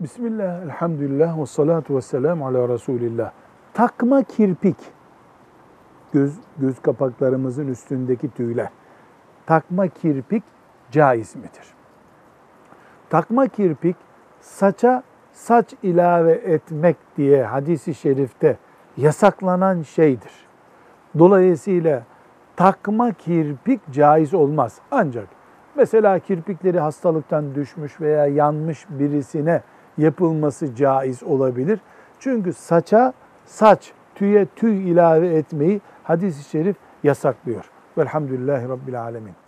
[0.00, 3.30] Bismillah, elhamdülillah ve salatu ve selamu ala Resulillah.
[3.74, 4.76] Takma kirpik,
[6.12, 8.68] göz, göz kapaklarımızın üstündeki tüyler.
[9.46, 10.42] Takma kirpik
[10.90, 11.74] caiz midir?
[13.10, 13.96] Takma kirpik
[14.40, 15.02] saça
[15.32, 18.56] saç ilave etmek diye hadisi şerifte
[18.96, 20.32] yasaklanan şeydir.
[21.18, 22.02] Dolayısıyla
[22.56, 24.78] takma kirpik caiz olmaz.
[24.90, 25.28] Ancak
[25.76, 29.62] mesela kirpikleri hastalıktan düşmüş veya yanmış birisine
[29.98, 31.80] yapılması caiz olabilir.
[32.20, 33.12] Çünkü saça
[33.44, 37.70] saç, tüye tüy ilave etmeyi hadis-i şerif yasaklıyor.
[37.98, 39.45] Velhamdülillahi Rabbil Alemin.